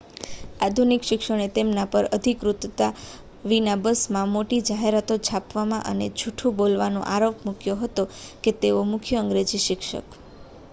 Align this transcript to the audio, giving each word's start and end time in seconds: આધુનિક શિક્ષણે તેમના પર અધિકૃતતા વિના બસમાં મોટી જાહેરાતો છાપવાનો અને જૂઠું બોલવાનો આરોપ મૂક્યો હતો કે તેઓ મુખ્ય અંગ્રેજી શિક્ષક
આધુનિક 0.59 1.03
શિક્ષણે 1.03 1.45
તેમના 1.51 1.83
પર 1.87 2.07
અધિકૃતતા 2.17 2.87
વિના 3.45 3.77
બસમાં 3.83 4.33
મોટી 4.33 4.61
જાહેરાતો 4.65 5.19
છાપવાનો 5.23 5.83
અને 5.87 6.09
જૂઠું 6.15 6.57
બોલવાનો 6.57 7.07
આરોપ 7.11 7.37
મૂક્યો 7.45 7.79
હતો 7.79 8.03
કે 8.43 8.59
તેઓ 8.61 8.81
મુખ્ય 8.91 9.17
અંગ્રેજી 9.21 9.65
શિક્ષક 9.65 10.21